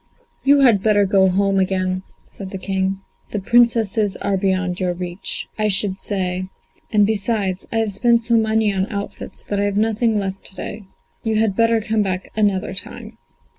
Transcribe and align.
"You 0.43 0.61
had 0.61 0.81
better 0.81 1.05
go 1.05 1.27
home 1.29 1.59
again," 1.59 2.01
said 2.25 2.49
the 2.49 2.57
King, 2.57 3.01
"the 3.29 3.39
Princesses 3.39 4.17
are 4.17 4.35
beyond 4.35 4.79
your 4.79 4.93
reach, 4.95 5.47
I 5.59 5.67
should 5.67 5.99
say; 5.99 6.47
and 6.91 7.05
besides, 7.05 7.67
I 7.71 7.77
have 7.77 7.93
spent 7.93 8.21
so 8.23 8.33
much 8.35 8.41
money 8.49 8.73
on 8.73 8.87
outfits 8.89 9.43
that 9.43 9.59
I 9.59 9.65
have 9.65 9.77
nothing 9.77 10.17
left 10.17 10.43
to 10.45 10.55
day. 10.55 10.85
You 11.23 11.35
had 11.35 11.55
better 11.55 11.81
come 11.81 12.01
back 12.01 12.31
another 12.35 12.73
time." 12.73 13.19